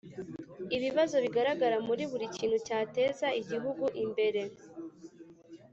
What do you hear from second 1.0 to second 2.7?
bigaragara muri buri kintu